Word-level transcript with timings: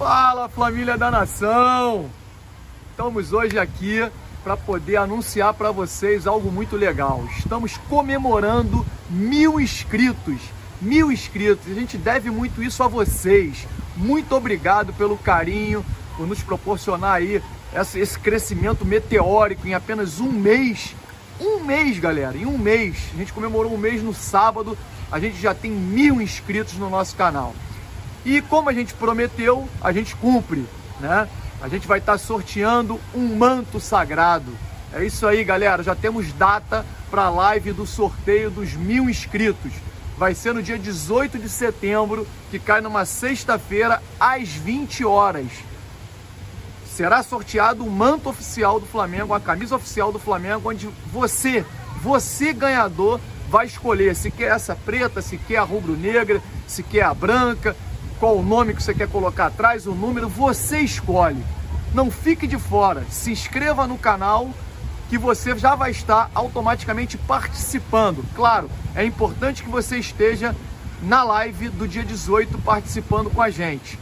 Fala, 0.00 0.48
família 0.48 0.96
da 0.96 1.10
nação! 1.10 2.08
Estamos 2.90 3.34
hoje 3.34 3.58
aqui 3.58 4.00
para 4.42 4.56
poder 4.56 4.96
anunciar 4.96 5.52
para 5.52 5.70
vocês 5.70 6.26
algo 6.26 6.50
muito 6.50 6.74
legal. 6.74 7.22
Estamos 7.36 7.76
comemorando 7.86 8.86
mil 9.10 9.60
inscritos. 9.60 10.40
Mil 10.80 11.12
inscritos. 11.12 11.70
A 11.70 11.74
gente 11.74 11.98
deve 11.98 12.30
muito 12.30 12.62
isso 12.62 12.82
a 12.82 12.88
vocês. 12.88 13.68
Muito 13.94 14.34
obrigado 14.34 14.94
pelo 14.94 15.18
carinho, 15.18 15.84
por 16.16 16.26
nos 16.26 16.42
proporcionar 16.42 17.16
aí 17.16 17.42
esse 17.74 18.18
crescimento 18.18 18.86
meteórico 18.86 19.68
em 19.68 19.74
apenas 19.74 20.18
um 20.18 20.32
mês. 20.32 20.96
Um 21.38 21.60
mês, 21.62 21.98
galera, 21.98 22.38
em 22.38 22.46
um 22.46 22.56
mês. 22.56 22.96
A 23.12 23.18
gente 23.18 23.34
comemorou 23.34 23.74
um 23.74 23.78
mês 23.78 24.02
no 24.02 24.14
sábado. 24.14 24.78
A 25.12 25.20
gente 25.20 25.38
já 25.38 25.54
tem 25.54 25.70
mil 25.70 26.22
inscritos 26.22 26.78
no 26.78 26.88
nosso 26.88 27.14
canal. 27.16 27.54
E 28.24 28.40
como 28.42 28.68
a 28.68 28.72
gente 28.72 28.94
prometeu, 28.94 29.68
a 29.80 29.92
gente 29.92 30.14
cumpre, 30.16 30.66
né? 31.00 31.28
A 31.60 31.68
gente 31.68 31.86
vai 31.86 31.98
estar 31.98 32.18
sorteando 32.18 33.00
um 33.14 33.36
manto 33.36 33.78
sagrado. 33.80 34.52
É 34.92 35.04
isso 35.04 35.26
aí, 35.26 35.44
galera. 35.44 35.82
Já 35.82 35.94
temos 35.94 36.32
data 36.32 36.84
para 37.10 37.24
a 37.24 37.30
live 37.30 37.72
do 37.72 37.86
sorteio 37.86 38.50
dos 38.50 38.72
mil 38.74 39.08
inscritos. 39.08 39.72
Vai 40.16 40.34
ser 40.34 40.52
no 40.52 40.62
dia 40.62 40.78
18 40.78 41.38
de 41.38 41.48
setembro, 41.48 42.26
que 42.50 42.58
cai 42.58 42.80
numa 42.80 43.04
sexta-feira, 43.04 44.02
às 44.18 44.48
20 44.48 45.04
horas. 45.04 45.46
Será 46.86 47.22
sorteado 47.22 47.84
o 47.84 47.90
manto 47.90 48.28
oficial 48.28 48.78
do 48.78 48.86
Flamengo, 48.86 49.32
a 49.32 49.40
camisa 49.40 49.76
oficial 49.76 50.12
do 50.12 50.18
Flamengo, 50.18 50.68
onde 50.68 50.88
você, 51.10 51.64
você 52.02 52.52
ganhador, 52.52 53.18
vai 53.48 53.66
escolher 53.66 54.14
se 54.14 54.30
quer 54.30 54.52
essa 54.54 54.76
preta, 54.76 55.22
se 55.22 55.38
quer 55.38 55.56
a 55.56 55.62
rubro-negra, 55.62 56.42
se 56.66 56.82
quer 56.82 57.02
a 57.02 57.14
branca, 57.14 57.74
qual 58.20 58.36
o 58.36 58.42
nome 58.42 58.74
que 58.74 58.82
você 58.82 58.92
quer 58.92 59.08
colocar 59.08 59.46
atrás, 59.46 59.86
o 59.86 59.94
número, 59.94 60.28
você 60.28 60.80
escolhe. 60.80 61.42
Não 61.94 62.10
fique 62.10 62.46
de 62.46 62.58
fora, 62.58 63.02
se 63.10 63.32
inscreva 63.32 63.86
no 63.86 63.96
canal 63.96 64.50
que 65.08 65.16
você 65.16 65.56
já 65.58 65.74
vai 65.74 65.90
estar 65.90 66.30
automaticamente 66.34 67.16
participando. 67.16 68.22
Claro, 68.36 68.70
é 68.94 69.04
importante 69.04 69.62
que 69.62 69.70
você 69.70 69.96
esteja 69.96 70.54
na 71.02 71.24
live 71.24 71.70
do 71.70 71.88
dia 71.88 72.04
18 72.04 72.58
participando 72.58 73.30
com 73.30 73.40
a 73.40 73.48
gente. 73.48 73.98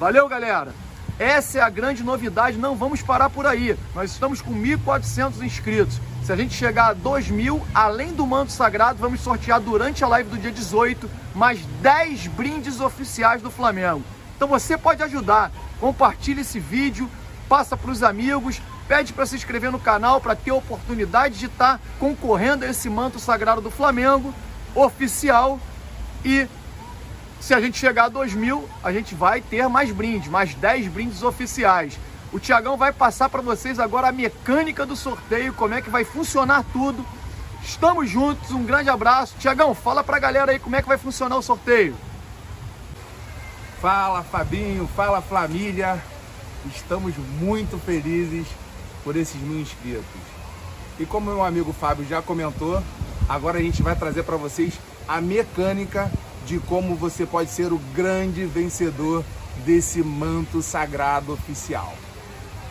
Valeu, 0.00 0.28
galera! 0.28 0.74
Essa 1.16 1.58
é 1.58 1.62
a 1.62 1.70
grande 1.70 2.02
novidade, 2.02 2.58
não 2.58 2.74
vamos 2.74 3.02
parar 3.02 3.30
por 3.30 3.46
aí. 3.46 3.76
Nós 3.94 4.10
estamos 4.10 4.42
com 4.42 4.52
1.400 4.52 5.42
inscritos. 5.42 6.00
Se 6.24 6.32
a 6.32 6.36
gente 6.36 6.54
chegar 6.54 6.88
a 6.88 6.92
2 6.92 7.28
mil, 7.30 7.62
além 7.74 8.12
do 8.12 8.26
manto 8.26 8.52
sagrado, 8.52 8.98
vamos 8.98 9.20
sortear 9.20 9.60
durante 9.60 10.04
a 10.04 10.08
live 10.08 10.30
do 10.30 10.38
dia 10.38 10.52
18 10.52 11.10
mais 11.34 11.60
10 11.80 12.26
brindes 12.28 12.80
oficiais 12.80 13.40
do 13.40 13.50
Flamengo. 13.50 14.02
Então 14.36 14.46
você 14.46 14.76
pode 14.76 15.02
ajudar. 15.02 15.50
Compartilhe 15.80 16.42
esse 16.42 16.60
vídeo, 16.60 17.08
passa 17.48 17.76
para 17.76 17.90
os 17.90 18.02
amigos, 18.02 18.60
pede 18.86 19.12
para 19.12 19.24
se 19.24 19.34
inscrever 19.34 19.72
no 19.72 19.78
canal 19.78 20.20
para 20.20 20.36
ter 20.36 20.50
a 20.50 20.54
oportunidade 20.54 21.38
de 21.38 21.46
estar 21.46 21.78
tá 21.78 21.80
concorrendo 21.98 22.64
a 22.64 22.68
esse 22.68 22.90
manto 22.90 23.18
sagrado 23.18 23.60
do 23.60 23.70
Flamengo 23.70 24.34
oficial. 24.74 25.58
E 26.24 26.46
se 27.40 27.54
a 27.54 27.60
gente 27.60 27.78
chegar 27.78 28.04
a 28.04 28.08
2 28.08 28.34
mil, 28.34 28.68
a 28.84 28.92
gente 28.92 29.14
vai 29.14 29.40
ter 29.40 29.66
mais 29.68 29.90
brindes, 29.90 30.28
mais 30.28 30.54
10 30.54 30.88
brindes 30.88 31.22
oficiais. 31.22 31.98
O 32.32 32.38
Tiagão 32.38 32.76
vai 32.76 32.92
passar 32.92 33.28
para 33.28 33.42
vocês 33.42 33.80
agora 33.80 34.08
a 34.08 34.12
mecânica 34.12 34.86
do 34.86 34.94
sorteio, 34.94 35.52
como 35.52 35.74
é 35.74 35.82
que 35.82 35.90
vai 35.90 36.04
funcionar 36.04 36.64
tudo. 36.72 37.04
Estamos 37.62 38.08
juntos, 38.08 38.52
um 38.52 38.64
grande 38.64 38.88
abraço. 38.88 39.34
Tiagão, 39.38 39.74
fala 39.74 40.04
para 40.04 40.16
a 40.16 40.20
galera 40.20 40.52
aí 40.52 40.58
como 40.58 40.76
é 40.76 40.82
que 40.82 40.88
vai 40.88 40.96
funcionar 40.96 41.36
o 41.36 41.42
sorteio. 41.42 41.96
Fala 43.80 44.22
Fabinho, 44.22 44.88
fala 44.94 45.20
família. 45.20 46.00
Estamos 46.74 47.14
muito 47.40 47.78
felizes 47.78 48.46
por 49.02 49.16
esses 49.16 49.40
mil 49.40 49.60
inscritos. 49.60 50.04
E 51.00 51.06
como 51.06 51.30
meu 51.30 51.44
amigo 51.44 51.72
Fábio 51.72 52.06
já 52.06 52.22
comentou, 52.22 52.80
agora 53.28 53.58
a 53.58 53.62
gente 53.62 53.82
vai 53.82 53.96
trazer 53.96 54.22
para 54.22 54.36
vocês 54.36 54.74
a 55.08 55.20
mecânica 55.20 56.10
de 56.46 56.58
como 56.60 56.94
você 56.94 57.26
pode 57.26 57.50
ser 57.50 57.72
o 57.72 57.78
grande 57.94 58.44
vencedor 58.44 59.24
desse 59.64 60.02
manto 60.02 60.62
sagrado 60.62 61.32
oficial. 61.32 61.92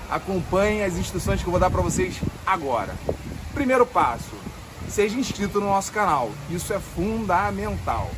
Acompanhe 0.09 0.83
as 0.83 0.95
instruções 0.95 1.41
que 1.41 1.47
eu 1.47 1.51
vou 1.51 1.59
dar 1.59 1.69
para 1.69 1.81
vocês 1.81 2.19
agora. 2.45 2.95
Primeiro 3.53 3.85
passo: 3.85 4.35
seja 4.87 5.17
inscrito 5.17 5.59
no 5.59 5.67
nosso 5.67 5.91
canal. 5.91 6.31
Isso 6.49 6.73
é 6.73 6.79
fundamental. 6.79 8.09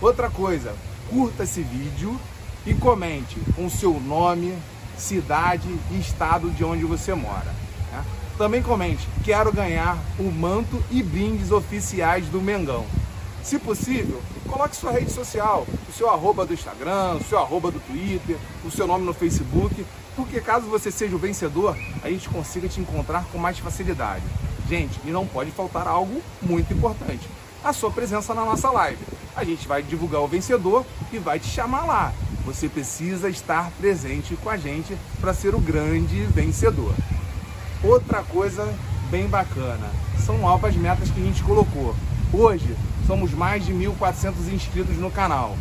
Outra 0.00 0.30
coisa, 0.30 0.74
curta 1.10 1.44
esse 1.44 1.62
vídeo 1.62 2.18
e 2.64 2.74
comente 2.74 3.38
com 3.54 3.68
seu 3.68 4.00
nome, 4.00 4.56
cidade 4.96 5.68
e 5.90 5.98
estado 5.98 6.50
de 6.50 6.64
onde 6.64 6.84
você 6.84 7.14
mora. 7.14 7.54
Né? 7.92 8.04
Também 8.38 8.62
comente, 8.62 9.06
quero 9.22 9.52
ganhar 9.52 9.98
o 10.18 10.30
manto 10.30 10.82
e 10.90 11.02
brindes 11.02 11.50
oficiais 11.50 12.26
do 12.26 12.40
Mengão. 12.40 12.86
Se 13.46 13.60
possível, 13.60 14.20
coloque 14.50 14.74
sua 14.74 14.90
rede 14.90 15.12
social, 15.12 15.64
o 15.88 15.92
seu 15.92 16.10
arroba 16.10 16.44
do 16.44 16.52
Instagram, 16.52 17.14
o 17.14 17.24
seu 17.24 17.38
arroba 17.38 17.70
do 17.70 17.78
Twitter, 17.78 18.36
o 18.64 18.70
seu 18.72 18.88
nome 18.88 19.06
no 19.06 19.14
Facebook 19.14 19.86
porque 20.16 20.40
caso 20.40 20.66
você 20.66 20.90
seja 20.90 21.14
o 21.14 21.18
vencedor, 21.18 21.76
a 22.02 22.08
gente 22.08 22.28
consiga 22.28 22.66
te 22.66 22.80
encontrar 22.80 23.24
com 23.26 23.38
mais 23.38 23.58
facilidade. 23.58 24.24
Gente, 24.66 24.98
e 25.04 25.10
não 25.10 25.26
pode 25.26 25.50
faltar 25.52 25.86
algo 25.86 26.20
muito 26.42 26.72
importante: 26.72 27.28
a 27.62 27.72
sua 27.72 27.90
presença 27.90 28.34
na 28.34 28.44
nossa 28.44 28.70
live. 28.70 29.04
A 29.36 29.44
gente 29.44 29.68
vai 29.68 29.82
divulgar 29.82 30.22
o 30.22 30.26
vencedor 30.26 30.84
e 31.12 31.18
vai 31.18 31.38
te 31.38 31.46
chamar 31.46 31.84
lá. 31.84 32.12
Você 32.46 32.68
precisa 32.68 33.28
estar 33.28 33.70
presente 33.78 34.34
com 34.42 34.48
a 34.48 34.56
gente 34.56 34.96
para 35.20 35.34
ser 35.34 35.54
o 35.54 35.60
grande 35.60 36.22
vencedor. 36.24 36.94
Outra 37.84 38.22
coisa 38.22 38.74
bem 39.10 39.28
bacana 39.28 39.90
são 40.24 40.38
novas 40.38 40.74
metas 40.74 41.10
que 41.10 41.20
a 41.20 41.24
gente 41.24 41.42
colocou. 41.42 41.94
Hoje 42.32 42.76
somos 43.06 43.32
mais 43.32 43.64
de 43.64 43.72
1.400 43.72 44.52
inscritos 44.52 44.96
no 44.96 45.10
canal. 45.10 45.56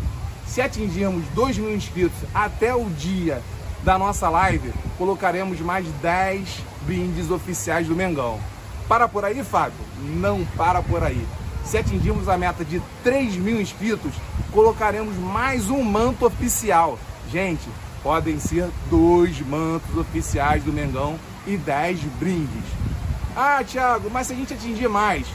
Se 0.48 0.62
atingirmos 0.62 1.24
2 1.36 1.58
mil 1.60 1.76
inscritos 1.76 2.18
até 2.34 2.74
o 2.76 2.90
dia 2.90 3.42
da 3.84 4.00
nossa 4.00 4.28
live, 4.30 4.74
colocaremos 4.98 5.60
mais 5.60 5.86
10 6.02 6.48
brindes 6.82 7.30
oficiais 7.30 7.88
do 7.88 7.96
Mengão. 7.96 8.40
Para 8.88 9.08
por 9.08 9.24
aí, 9.24 9.44
Fábio? 9.44 9.78
Não 10.16 10.44
para 10.58 10.82
por 10.82 11.04
aí. 11.04 11.26
Se 11.64 11.78
atingirmos 11.78 12.28
a 12.28 12.38
meta 12.38 12.66
de 12.66 12.82
3 13.04 13.36
mil 13.38 13.62
inscritos, 13.62 14.14
colocaremos 14.52 15.16
mais 15.18 15.70
um 15.70 15.84
manto 15.84 16.26
oficial. 16.26 16.98
Gente, 17.32 17.68
podem 18.02 18.40
ser 18.40 18.70
dois 18.90 19.40
mantos 19.42 19.96
oficiais 19.98 20.64
do 20.64 20.74
Mengão 20.74 21.20
e 21.46 21.58
10 21.58 22.00
brindes. 22.20 22.64
Ah, 23.36 23.64
Thiago, 23.64 24.10
mas 24.12 24.28
se 24.28 24.34
a 24.34 24.36
gente 24.36 24.54
atingir 24.54 24.88
mais, 24.88 25.28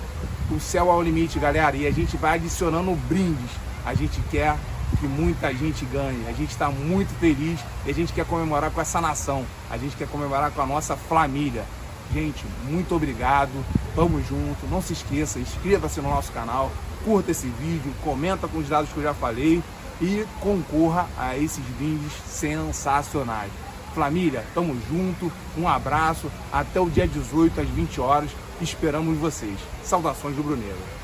o 0.50 0.61
céu 0.61 0.91
é 0.91 0.94
o 0.94 1.03
limite, 1.03 1.38
galera, 1.38 1.77
e 1.77 1.87
a 1.87 1.91
gente 1.91 2.16
vai 2.16 2.37
adicionando 2.37 2.94
brindes. 3.09 3.50
A 3.84 3.94
gente 3.94 4.21
quer 4.31 4.56
que 4.99 5.06
muita 5.06 5.53
gente 5.55 5.84
ganhe. 5.87 6.27
A 6.27 6.33
gente 6.33 6.50
está 6.50 6.71
muito 6.71 7.09
feliz 7.19 7.61
e 7.87 7.91
a 7.91 7.94
gente 7.94 8.12
quer 8.12 8.27
comemorar 8.27 8.71
com 8.71 8.81
essa 8.81 9.00
nação. 9.00 9.44
A 9.71 9.77
gente 9.77 9.97
quer 9.97 10.09
comemorar 10.09 10.50
com 10.50 10.60
a 10.60 10.66
nossa 10.66 10.97
família. 10.97 11.65
Gente, 12.12 12.44
muito 12.69 12.94
obrigado. 12.94 13.53
Vamos 13.94 14.27
junto. 14.27 14.66
Não 14.69 14.83
se 14.83 14.93
esqueça, 14.93 15.39
inscreva-se 15.39 16.00
no 16.00 16.10
nosso 16.10 16.33
canal, 16.33 16.72
curta 17.05 17.31
esse 17.31 17.47
vídeo, 17.47 17.93
comenta 18.03 18.49
com 18.49 18.59
os 18.59 18.69
dados 18.69 18.91
que 18.91 18.97
eu 18.97 19.05
já 19.05 19.15
falei 19.15 19.62
e 20.00 20.27
concorra 20.41 21.06
a 21.16 21.37
esses 21.37 21.65
vídeos 21.78 22.12
sensacionais. 22.27 23.50
Família, 23.94 24.44
tamo 24.55 24.77
junto. 24.89 25.31
Um 25.56 25.69
abraço. 25.69 26.31
Até 26.53 26.81
o 26.81 26.89
dia 26.89 27.06
18 27.06 27.60
às 27.60 27.69
20 27.69 28.00
horas. 28.00 28.31
Esperamos 28.60 29.16
vocês. 29.16 29.59
Saudações 29.82 30.37
do 30.37 30.43
Bruneiro. 30.43 31.00